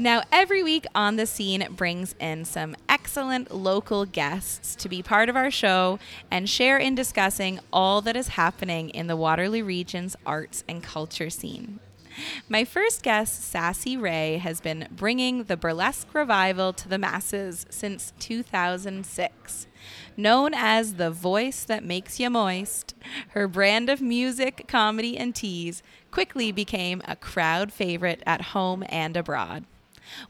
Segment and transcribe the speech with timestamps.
[0.00, 5.28] Now, every week on the scene brings in some excellent local guests to be part
[5.28, 5.98] of our show
[6.30, 11.28] and share in discussing all that is happening in the Waterloo region's arts and culture
[11.28, 11.80] scene.
[12.48, 18.14] My first guest, Sassy Ray, has been bringing the burlesque revival to the masses since
[18.20, 19.66] 2006.
[20.16, 22.94] Known as the voice that makes you moist,
[23.32, 29.14] her brand of music, comedy, and tease quickly became a crowd favorite at home and
[29.14, 29.66] abroad.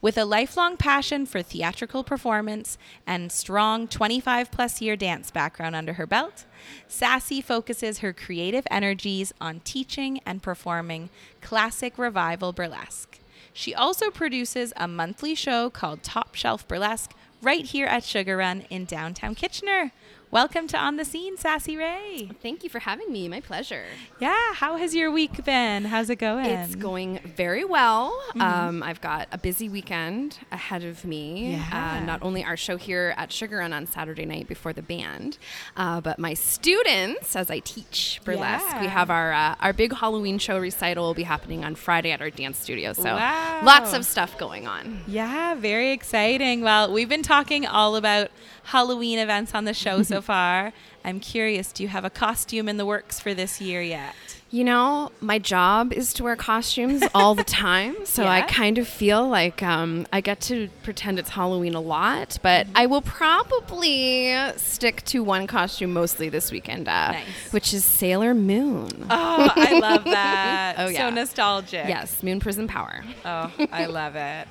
[0.01, 5.95] With a lifelong passion for theatrical performance and strong 25 plus year dance background under
[5.95, 6.45] her belt,
[6.89, 13.19] Sassy focuses her creative energies on teaching and performing classic revival burlesque.
[13.53, 18.63] She also produces a monthly show called Top Shelf Burlesque right here at Sugar Run
[18.71, 19.93] in downtown Kitchener.
[20.33, 22.31] Welcome to On the Scene, Sassy Ray.
[22.41, 23.27] Thank you for having me.
[23.27, 23.87] My pleasure.
[24.21, 25.87] Yeah, how has your week been?
[25.87, 26.47] How's it going?
[26.47, 28.17] It's going very well.
[28.29, 28.41] Mm-hmm.
[28.41, 31.55] Um, I've got a busy weekend ahead of me.
[31.55, 31.97] Yeah.
[31.99, 35.37] Uh, not only our show here at Sugar Run on Saturday night before the band,
[35.77, 38.83] uh, but my students, as I teach burlesque, yeah.
[38.83, 42.21] we have our uh, our big Halloween show recital will be happening on Friday at
[42.21, 42.93] our dance studio.
[42.93, 43.63] So wow.
[43.65, 45.01] lots of stuff going on.
[45.09, 46.61] Yeah, very exciting.
[46.61, 48.31] Well, we've been talking all about
[48.63, 50.73] Halloween events on the show so far.
[51.05, 54.40] I'm curious, do you have a costume in the works for this year yet?
[54.53, 57.95] You know, my job is to wear costumes all the time.
[58.05, 58.33] So yeah.
[58.33, 62.67] I kind of feel like um, I get to pretend it's Halloween a lot, but
[62.67, 62.77] mm-hmm.
[62.77, 67.53] I will probably stick to one costume mostly this weekend, uh, nice.
[67.53, 69.07] which is Sailor Moon.
[69.09, 70.75] Oh, I love that.
[70.79, 71.09] oh, yeah.
[71.09, 71.87] So nostalgic.
[71.87, 73.05] Yes, Moon Prism Power.
[73.25, 74.49] Oh, I love it.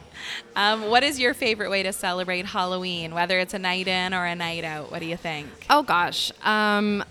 [0.56, 4.26] Um, what is your favorite way to celebrate Halloween, whether it's a night in or
[4.26, 4.92] a night out?
[4.92, 5.50] What do you think?
[5.70, 6.32] Oh, gosh.
[6.44, 7.04] Um,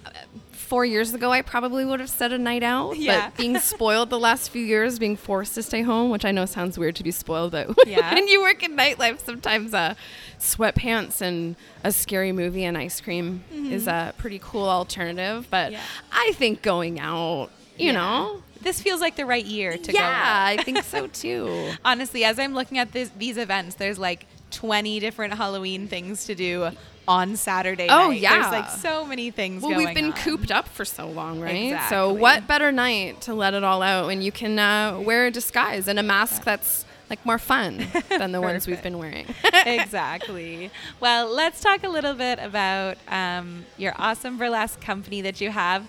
[0.68, 2.98] four years ago, I probably would have said a night out.
[2.98, 3.30] Yeah.
[3.30, 6.44] But being spoiled the last few years, being forced to stay home, which I know
[6.44, 8.14] sounds weird to be spoiled, but yeah.
[8.14, 9.94] when you work in nightlife, sometimes uh,
[10.38, 13.72] sweatpants and a scary movie and ice cream mm-hmm.
[13.72, 15.48] is a pretty cool alternative.
[15.50, 15.80] But yeah.
[16.12, 17.48] I think going out,
[17.78, 17.92] you yeah.
[17.92, 19.98] know, this feels like the right year to yeah, go.
[19.98, 21.72] Yeah, I think so too.
[21.82, 26.34] Honestly, as I'm looking at this, these events, there's like 20 different Halloween things to
[26.34, 26.70] do
[27.08, 27.88] on Saturday.
[27.88, 28.20] Oh night.
[28.20, 29.62] yeah, there's like so many things.
[29.62, 30.12] Well, we've been on.
[30.12, 31.50] cooped up for so long, right?
[31.50, 31.96] Exactly.
[31.96, 35.30] So what better night to let it all out when you can uh, wear a
[35.30, 39.26] disguise and a mask that's like more fun than the ones we've been wearing.
[39.66, 40.70] exactly.
[41.00, 45.88] Well, let's talk a little bit about um, your awesome burlesque company that you have.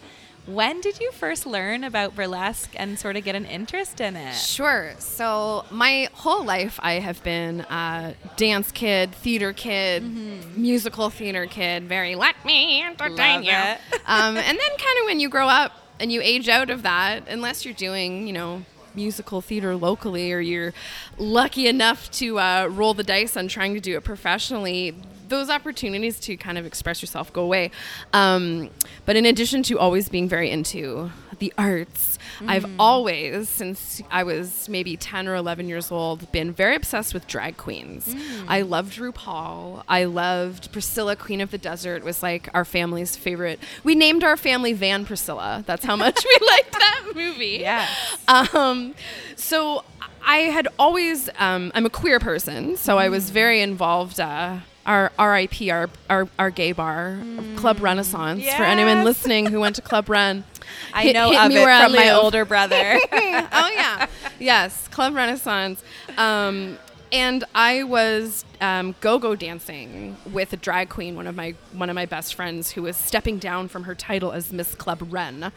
[0.50, 4.34] When did you first learn about burlesque and sort of get an interest in it?
[4.34, 4.96] Sure.
[4.98, 10.59] So, my whole life, I have been a dance kid, theater kid, mm-hmm.
[10.59, 13.52] musical theater kid, very let me entertain you.
[14.08, 17.28] um, and then, kind of, when you grow up and you age out of that,
[17.28, 18.64] unless you're doing, you know,
[18.96, 20.74] musical theater locally or you're
[21.20, 24.96] lucky enough to uh, roll the dice on trying to do it professionally,
[25.29, 27.72] those opportunities to kind of express yourself go away.
[28.13, 28.69] Um,
[29.06, 32.50] but in addition to always being very into the arts, mm.
[32.50, 37.28] I've always, since I was maybe 10 or 11 years old, been very obsessed with
[37.28, 38.13] drag queens.
[38.13, 38.45] Mm.
[38.47, 39.84] I loved RuPaul.
[39.88, 43.59] I loved Priscilla, Queen of the Desert, was like our family's favorite.
[43.84, 45.63] We named our family Van Priscilla.
[45.66, 47.59] That's how much we liked that movie.
[47.61, 47.88] Yeah.
[48.28, 48.94] Um,
[49.35, 49.84] so
[50.25, 53.00] I had always, um, I'm a queer person, so.
[53.00, 53.34] I was mm.
[53.34, 54.19] very involved.
[54.19, 54.57] Uh,
[54.90, 57.56] our RIP, our, our, our gay bar, mm.
[57.58, 58.42] Club Renaissance.
[58.42, 58.58] Yes.
[58.58, 60.44] For anyone listening who went to Club Ren,
[60.94, 63.00] I hit, know hit of it from my older brother.
[63.12, 64.08] oh yeah,
[64.40, 65.84] yes, Club Renaissance.
[66.18, 66.80] Um,
[67.12, 71.96] and I was um, go-go dancing with a drag queen, one of my one of
[71.96, 75.52] my best friends, who was stepping down from her title as Miss Club Ren.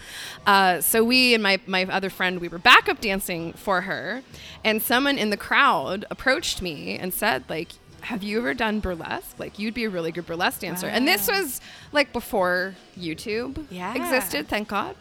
[0.46, 4.22] Uh, so we and my my other friend, we were backup dancing for her,
[4.62, 9.38] and someone in the crowd approached me and said, like, have you ever done burlesque?
[9.38, 10.86] Like, you'd be a really good burlesque dancer.
[10.86, 10.92] Wow.
[10.92, 11.60] And this was
[11.92, 13.94] like before YouTube yeah.
[13.94, 14.96] existed, thank God.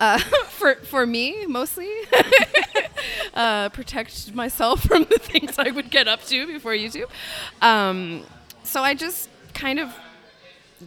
[0.00, 0.18] Uh,
[0.48, 1.90] for for me, mostly,
[3.34, 7.08] uh, protect myself from the things I would get up to before YouTube.
[7.60, 8.24] Um,
[8.62, 9.94] so I just kind of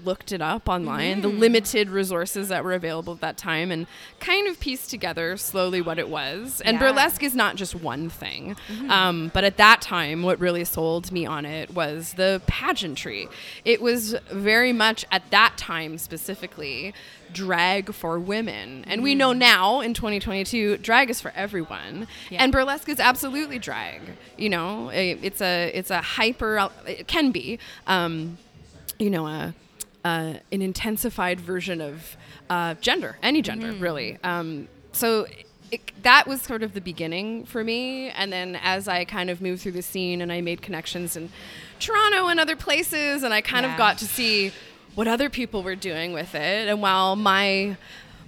[0.03, 1.21] looked it up online, mm.
[1.21, 3.87] the limited resources that were available at that time, and
[4.19, 6.61] kind of pieced together slowly what it was.
[6.61, 6.79] And yeah.
[6.79, 8.55] burlesque is not just one thing.
[8.67, 8.91] Mm-hmm.
[8.91, 13.27] Um, but at that time, what really sold me on it was the pageantry.
[13.65, 16.93] It was very much at that time specifically
[17.31, 18.85] drag for women.
[18.87, 19.03] And mm.
[19.03, 19.37] we know mm.
[19.37, 22.07] now in 2022, drag is for everyone.
[22.29, 22.43] Yeah.
[22.43, 24.01] And burlesque is absolutely drag.
[24.37, 28.37] You know, it's a it's a hyper it can be um,
[28.99, 29.53] you know, a
[30.03, 32.17] uh, an intensified version of
[32.49, 33.83] uh, gender, any gender, mm-hmm.
[33.83, 34.17] really.
[34.23, 35.25] Um, so
[35.71, 38.09] it, that was sort of the beginning for me.
[38.09, 41.29] And then as I kind of moved through the scene and I made connections in
[41.79, 43.71] Toronto and other places, and I kind Yeah.
[43.71, 44.51] of got to see
[44.95, 46.67] what other people were doing with it.
[46.67, 47.77] And while my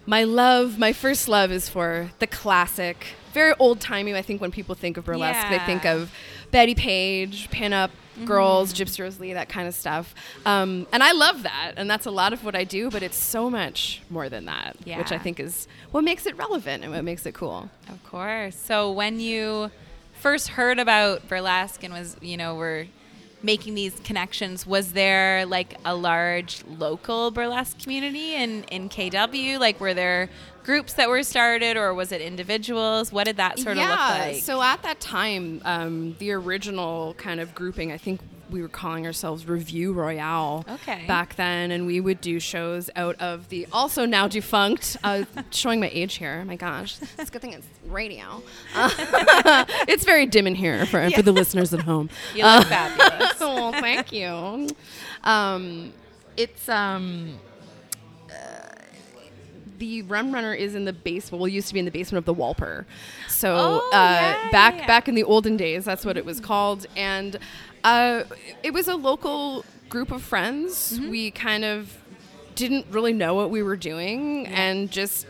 [0.07, 4.13] my love, my first love is for the classic, very old timey.
[4.13, 6.12] I think when people think of burlesque, they think of
[6.56, 7.90] Bettie Page, pinup
[8.24, 10.16] girls, Gypsy Rose Lee, that kind of stuff.
[10.46, 12.90] Um, and I love that, and that's a lot of what I do.
[12.90, 16.86] But it's so much more than that, which I think is what makes it relevant
[16.86, 17.69] and what makes it cool.
[17.90, 18.56] Of course.
[18.56, 19.69] So when you
[20.13, 22.88] first heard about burlesque and was, you know, were
[23.46, 29.60] making these connections, was there like a large local burlesque community in in KW?
[29.60, 30.30] Like were there
[30.64, 33.12] groups that were started or was it individuals?
[33.12, 34.44] What did that sort of look like?
[34.44, 38.20] So at that time, um, the original kind of grouping, I think
[38.50, 41.06] we were calling ourselves Revue Royale Okay.
[41.08, 44.98] back then, and we would do shows out of the also now defunct.
[45.04, 46.44] Uh, showing my age here.
[46.46, 48.42] My gosh, it's a good thing it's radio.
[48.76, 48.90] Uh,
[49.88, 52.10] it's very dim in here for, for the listeners at home.
[52.36, 53.34] you look fabulous.
[53.42, 54.68] oh, thank you.
[55.24, 55.94] Um,
[56.38, 57.55] it's um, uh,
[59.77, 61.42] the Rum Runner is in the basement.
[61.42, 62.86] Well, used to be in the basement of the Walper.
[63.27, 64.88] So Oh, uh, yeah, back yeah, yeah.
[64.88, 67.38] back in the olden days, that's what it was called, and
[67.83, 68.24] uh,
[68.63, 70.98] it was a local group of friends.
[71.00, 71.10] Mm-hmm.
[71.10, 71.98] We kind of
[72.56, 75.27] didn't really know what we were doing, and just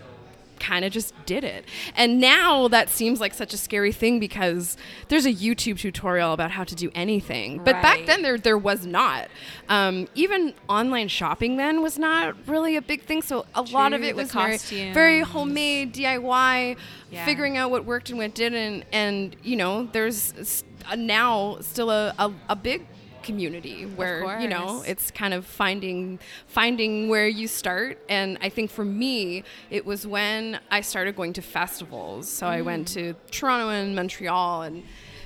[0.59, 1.65] kind of just did it.
[1.95, 6.51] And now that seems like such a scary thing because there's a YouTube tutorial about
[6.51, 7.57] how to do anything.
[7.63, 9.27] But back then there there was not.
[9.69, 13.21] Um, even online shopping then was not really a big thing.
[13.21, 14.57] So a lot of it was very,
[14.93, 16.77] very homemade DIY,
[17.11, 17.25] Yeah.
[17.25, 18.83] figuring out what worked and what didn't.
[18.91, 20.63] And you know, there's
[20.95, 22.85] now still a, a, a big
[23.25, 27.97] community where you know it's kind of finding finding where you start.
[28.07, 32.29] And i think for me it was when i started going to festivals.
[32.29, 32.93] So i went mm.
[32.93, 34.83] to toronto and montreal and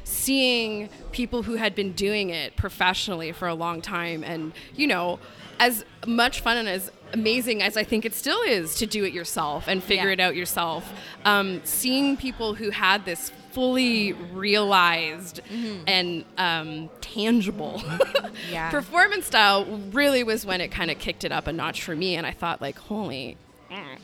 [0.10, 5.20] seeing people who had been doing it professionally for a long time and you know
[5.60, 9.14] as much fun and as amazing as i think it still is to do it
[9.14, 10.14] yourself and figure Yeah.
[10.14, 10.92] it out yourself
[11.26, 15.42] um, seeing people who had this fully realized
[15.88, 17.82] and um, tangible
[18.52, 18.70] Yeah.
[18.80, 22.16] performance style really was when it kind of kicked it up a notch for me
[22.16, 23.38] and i thought like holy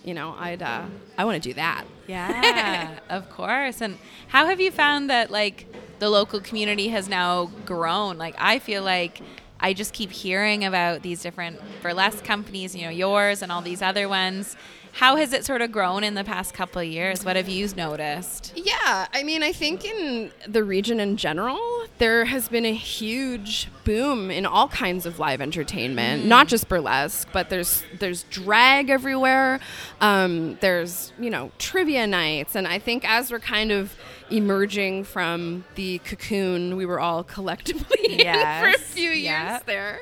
[0.03, 0.83] you know i'd uh,
[1.17, 3.81] i want to do that Yeah, of course.
[3.81, 3.97] And
[4.27, 5.65] how have you found that like
[5.99, 8.19] the local community has now grown?
[8.19, 9.21] Like I feel like
[9.59, 13.81] I just keep hearing about these different burlesque companies, you know, yours and all these
[13.81, 14.55] other ones.
[14.91, 17.25] How has it sort of grown in the past couple of years?
[17.25, 18.53] What have you noticed?
[18.55, 21.59] Yeah, I mean, I think in the region in general,
[21.97, 27.27] there has been a huge boom in all kinds of live entertainment, not just burlesque,
[27.31, 29.59] but there's there's drag everywhere.
[30.01, 33.95] Um, there's you know trivia nights, and I think as we're kind of
[34.29, 38.19] emerging from the cocoon we were all collectively in
[38.59, 39.99] for a Yes, few years there,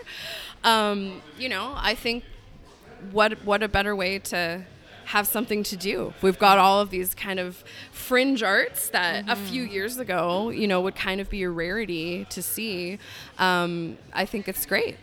[0.63, 2.23] um, you know, I think
[3.11, 4.63] what what a better way to
[5.05, 6.13] have something to do.
[6.21, 10.67] We've got all of these kind of fringe arts that a few years ago, you
[10.67, 12.99] know, would kind of be a rarity to see.
[13.37, 14.97] Um, I think it's great.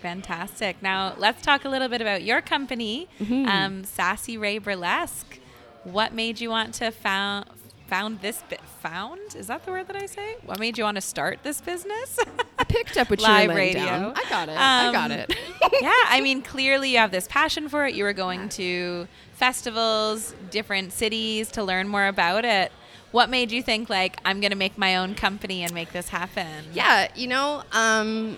[0.00, 0.82] Fantastic.
[0.82, 3.48] Now let's talk a little bit about your company, Mm-hmm.
[3.48, 5.38] um, Sassy Ray Burlesque.
[5.84, 7.46] What made you want to found
[7.86, 9.34] found this bit found?
[9.36, 10.36] Is that the word that I say?
[10.44, 12.18] What made you want to start this business?
[12.58, 13.84] I picked up what you Live radio.
[13.84, 14.12] down.
[14.16, 14.56] I got it.
[14.58, 15.36] I got Um, it.
[15.80, 17.94] yeah, I mean, clearly you have this passion for it.
[17.94, 22.72] You were going to festivals, different cities to learn more about it.
[23.12, 26.08] What made you think like I'm going to make my own company and make this
[26.08, 26.64] happen?
[26.72, 28.36] Yeah, you know, um,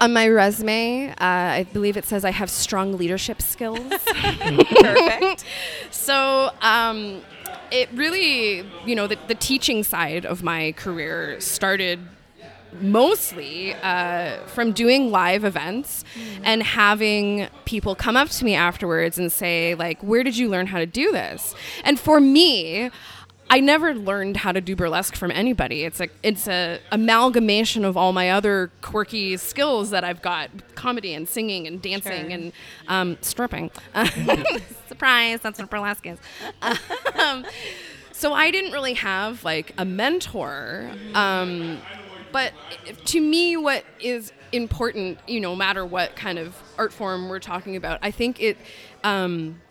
[0.00, 3.78] on my resume, uh, I believe it says I have strong leadership skills.
[4.06, 5.44] perfect.
[5.90, 7.22] so um,
[7.70, 12.00] it really, you know, the, the teaching side of my career started
[12.80, 16.04] mostly uh, from doing live events
[16.44, 20.68] and having people come up to me afterwards and say like where did you learn
[20.68, 21.52] how to do this
[21.82, 22.88] and for me
[23.52, 25.82] I never learned how to do burlesque from anybody.
[25.82, 31.14] It's a it's a amalgamation of all my other quirky skills that I've got: comedy
[31.14, 32.30] and singing and dancing Sure.
[32.30, 32.52] and
[32.86, 33.72] um, stripping.
[35.00, 35.40] Surprise!
[35.40, 36.18] That's what burlesque is.
[37.18, 37.46] Um,
[38.12, 40.90] so I didn't really have like a mentor.
[41.14, 41.78] Um,
[42.32, 42.52] but
[43.06, 47.38] to me, what is important, you know, no matter what kind of art form we're
[47.38, 48.58] talking about, I think it.
[49.02, 49.62] Um,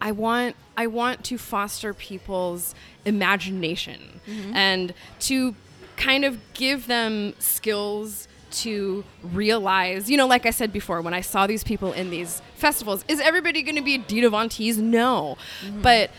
[0.00, 4.20] I want I want to foster people's imagination
[4.54, 5.56] and to
[5.96, 11.20] kind of give them skills to realize, you know, like I said before, when I
[11.20, 14.78] saw these people in these festivals, is everybody going to be Dita Von Teese?
[14.78, 15.82] No, mm-hmm.
[15.82, 16.10] but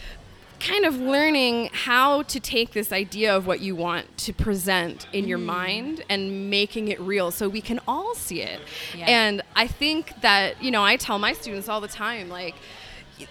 [0.60, 5.28] kind of learning how to take this idea of what you want to present in
[5.28, 5.46] your mm.
[5.46, 8.60] mind and making it real so we can all see it.
[8.96, 9.06] Yeah.
[9.08, 12.54] And I think that, you know, I tell my students all the time, like,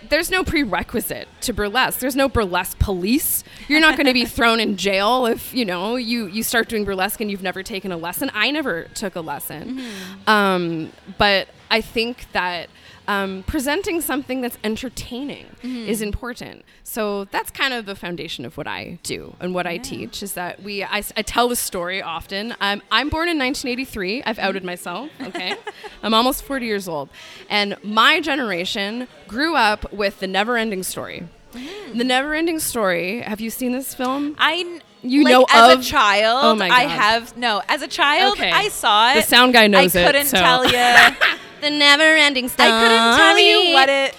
[0.09, 2.01] there's no prerequisite to burlesque.
[2.01, 3.45] There's no burlesque police.
[3.69, 6.85] You're not going to be thrown in jail if you know you you start doing
[6.85, 8.31] burlesque and you've never taken a lesson.
[8.35, 9.83] I never took a lesson,
[10.27, 12.69] um, but I think that
[13.11, 15.89] um, presenting something that's entertaining mm-hmm.
[15.89, 16.65] is important.
[16.85, 20.35] So that's kind of the foundation of what I do and what I teach is
[20.35, 22.55] that we I tell the story often.
[22.61, 24.23] I'm I'm born in 1983.
[24.23, 24.47] I've mm-hmm.
[24.47, 25.11] outed myself.
[25.21, 25.57] Okay,
[26.05, 27.09] I'm almost 40 years old,
[27.49, 31.27] and my generation grew up with the Never-Ending Story.
[31.53, 31.99] Mm-hmm.
[31.99, 33.23] The Never-Ending Story.
[33.23, 34.37] Have you seen this film?
[34.39, 36.41] I You like, know as of- a child.
[36.45, 36.79] Oh my God.
[36.79, 37.61] I have no.
[37.69, 38.53] As a child, Okay.
[38.53, 39.15] I saw it.
[39.17, 41.17] The sound guy knows I it, couldn't so- tell you.
[41.61, 42.69] the Never-Ending Story.
[42.69, 44.15] I couldn't tell you what it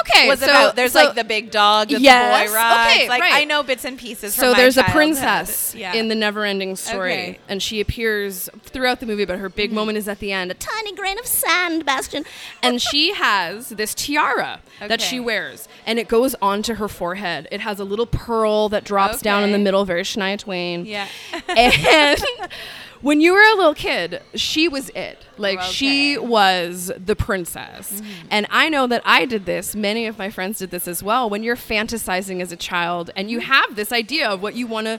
[0.00, 0.76] Okay, was so, about.
[0.76, 2.90] There's so- like the big dog that Yes, the boy rides.
[2.90, 3.34] okay, like right.
[3.34, 4.34] I know bits and pieces.
[4.34, 5.94] So there's a princess Yeah.
[5.94, 7.38] in the never-ending story, Okay.
[7.48, 9.76] and she appears throughout the movie, but her big mm-hmm.
[9.76, 10.50] moment is at the end.
[10.50, 12.24] A tiny grain of sand, Bastian,
[12.62, 17.48] and she has this tiara that she wears, and it goes onto her forehead.
[17.50, 20.84] It has a little pearl that drops down in the middle, very Shania Twain.
[20.84, 21.08] Yeah.
[21.48, 22.22] and
[23.06, 25.18] when you were a little kid, she was it.
[25.38, 26.20] Like she Okay.
[26.22, 26.28] Mm-hmm.
[26.28, 28.02] was the princess.
[28.30, 29.76] And I know that I did this.
[29.76, 31.30] Many of my friends did this as well.
[31.30, 34.86] When you're fantasizing as a child and you have this idea of what you want
[34.88, 34.98] to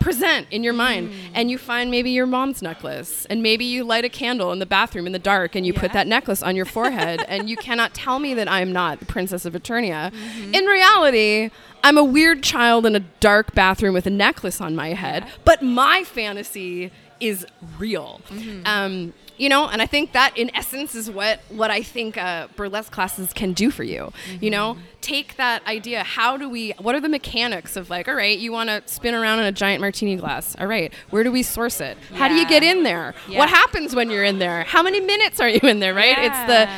[0.00, 1.14] present in your mind Mm.
[1.34, 4.66] and you find maybe your mom's necklace and maybe you light a candle in the
[4.66, 7.94] bathroom in the dark and you put that necklace on your forehead and you cannot
[7.94, 10.10] tell me that I'm not the princess of Eternia.
[10.12, 10.54] Mm-hmm.
[10.54, 11.50] In reality,
[11.82, 15.62] I'm a weird child in a dark bathroom with a necklace on my head, but
[15.62, 16.90] my fantasy
[17.20, 17.46] is
[17.78, 18.20] real.
[18.28, 18.62] Mm-hmm.
[18.66, 22.46] Um, you know, and I think that in essence is what what I think uh,
[22.54, 24.12] burlesque classes can do for you.
[24.40, 24.82] You know, Mm-hmm.
[25.00, 26.04] take that idea.
[26.04, 26.72] How do we?
[26.78, 28.06] What are the mechanics of like?
[28.06, 30.54] All right, you want to spin around in a giant martini glass.
[30.56, 31.98] All right, where do we source it?
[32.12, 33.12] How do you get in there?
[33.28, 33.40] Yeah.
[33.40, 34.62] What happens when you're in there?
[34.64, 35.94] How many minutes are you in there?
[35.94, 36.16] Right?
[36.16, 36.26] Yeah.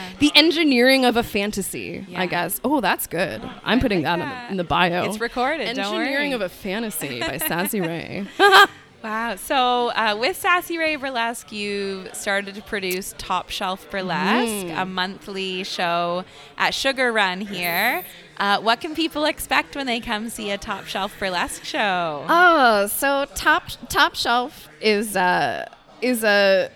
[0.09, 2.07] It's the the engineering of a fantasy.
[2.09, 2.23] Yeah.
[2.23, 2.59] I guess.
[2.65, 3.43] Oh, that's good.
[3.65, 5.05] I'm putting like that, in, the, in the bio.
[5.05, 8.25] It's recorded, don't Engineering of a fantasy by Sassy Ray.
[9.07, 9.37] Wow.
[9.37, 14.83] So uh, with Sassy Ray Burlesque, you started to produce Top Shelf Burlesque, Mm.
[14.83, 16.25] a monthly show
[16.59, 18.03] at Sugar Run here.
[18.37, 22.27] Uh, what can people expect when they come see a Top Shelf Burlesque show?
[22.29, 25.69] Oh, so top top shelf is uh
[26.03, 26.69] is a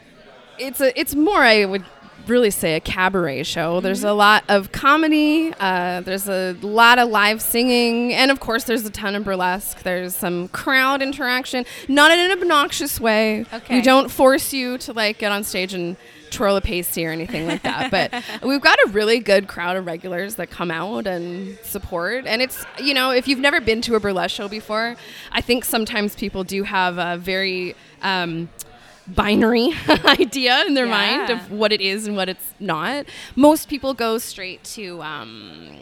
[0.57, 1.85] it's a it's more I would
[2.31, 3.81] really say a cabaret show.
[3.81, 5.53] There's a lot of comedy.
[5.61, 9.83] Uh, there's a lot of live singing, and of course, there's a ton of burlesque.
[9.83, 13.45] There's some crowd interaction, not in an obnoxious way.
[13.53, 13.77] Okay.
[13.77, 15.97] We don't force you to like get on stage and
[16.31, 17.91] twirl a pasty or anything like that.
[17.91, 22.27] But we've got a really good crowd of regulars that come out and support.
[22.27, 24.97] And it's, you know, if you've never been to a burlesque show before,
[25.33, 28.49] I think sometimes people do have a very um,
[29.15, 29.71] binary
[30.05, 33.07] idea in their mind of what it is and what it's not.
[33.37, 35.77] Most people go straight to um,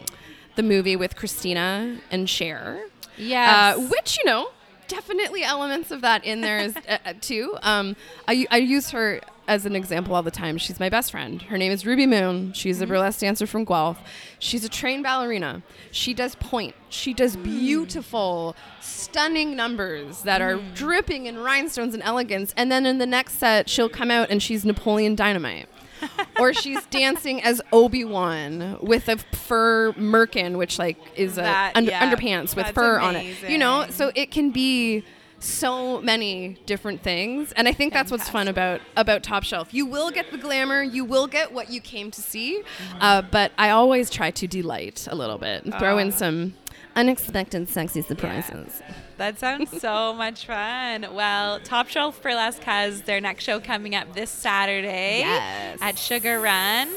[0.55, 2.83] the movie with Christina and Cher.
[3.17, 4.49] Yeah, Uh, which, you know,
[4.87, 7.57] definitely elements of that in there is uh, uh, too.
[7.61, 7.95] Um,
[8.27, 10.57] I, I use her as an example all the time.
[10.59, 11.41] She's my best friend.
[11.41, 12.53] Her name is Ruby Moon.
[12.53, 12.93] She's a mm-hmm.
[12.93, 13.99] burlesque dancer from Guelph.
[14.37, 15.63] She's a trained ballerina.
[15.91, 16.75] She does pointe.
[16.89, 17.43] She does mm.
[17.43, 20.75] beautiful, stunning numbers that are mm.
[20.75, 22.53] dripping in rhinestones and elegance.
[22.55, 25.67] And then in the next set, she'll come out and she's Napoleon Dynamite.
[26.39, 31.75] or she's dancing as Obi Wan with a fur merkin, which like is a That-
[31.75, 33.49] under, yeah, underpants with that's fur on it.
[33.49, 35.03] You know, so it can be
[35.39, 39.73] so many different things, and I think that's what's fun about about Top Shelf.
[39.73, 42.97] You will get the glamour, you will get what you came to see, Mm-hmm.
[43.01, 45.99] uh, but I always try to delight a little bit and throw Oh.
[45.99, 46.55] in some
[46.95, 48.81] unexpected, sexy surprises.
[49.17, 51.07] That sounds so much fun.
[51.13, 55.77] Well, Top Shelf Burlesque has their next show coming up this Saturday Yes.
[55.81, 56.89] at Sugar Run.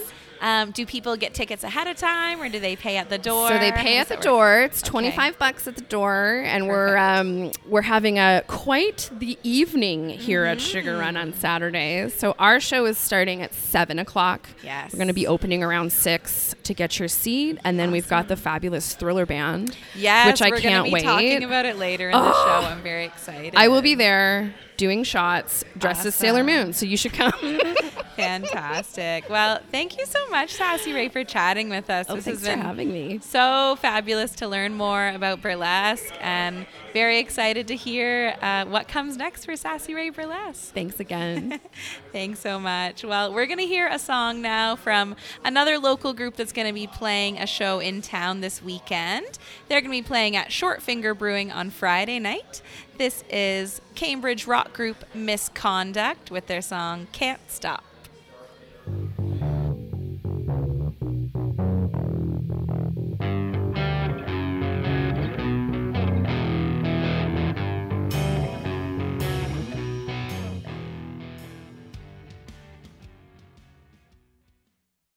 [0.43, 3.49] Um, do people get tickets ahead of time or do they pay at the door?
[3.49, 4.25] So they pay at the that work?
[4.25, 4.61] door.
[4.63, 4.91] It's Okay.
[4.91, 10.09] twenty five bucks at the door, and we're um, we're having a quite the evening
[10.11, 12.09] here at Sugar Run on Saturday.
[12.11, 14.49] So our show is starting at seven o'clock.
[14.65, 14.93] Yes.
[14.93, 18.27] we're going to be opening around six to get your seat, and then we've got
[18.29, 19.77] the fabulous Thriller Band.
[19.95, 21.03] Yes, which I we're can't be wait.
[21.05, 22.67] talking about it later in the show.
[22.67, 23.55] I'm very excited.
[23.57, 27.33] I will be there doing shots dressed as Sailor Moon, so you should come.
[28.17, 29.29] Fantastic.
[29.29, 32.07] Well, thank you so much, Sassy Ray, for chatting with us.
[32.09, 33.21] Oh, this thanks has been for having me.
[33.23, 39.17] so fabulous to learn more about burlesque and very excited to hear uh, what comes
[39.17, 40.75] next for Sassy Ray Burlesque.
[40.75, 41.61] Thanks again.
[42.13, 43.03] Thanks so much.
[43.05, 46.75] Well, we're going to hear a song now from another local group that's going to
[46.75, 49.39] be playing a show in town this weekend.
[49.69, 52.61] They're going to be playing at Short Finger Brewing on Friday night.
[52.99, 57.85] This is Cambridge rock group Misconduct with their song Can't Stop.